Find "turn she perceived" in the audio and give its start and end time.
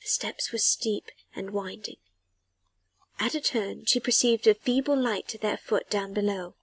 3.42-4.46